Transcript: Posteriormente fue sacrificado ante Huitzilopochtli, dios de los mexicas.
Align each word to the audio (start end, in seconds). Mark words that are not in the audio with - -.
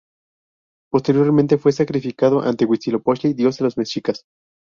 Posteriormente 0.89 1.59
fue 1.59 1.71
sacrificado 1.73 2.41
ante 2.41 2.65
Huitzilopochtli, 2.65 3.35
dios 3.35 3.59
de 3.59 3.65
los 3.65 3.77
mexicas. 3.77 4.25